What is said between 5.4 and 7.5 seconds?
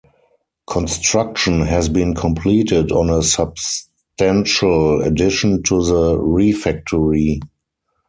to the refectory.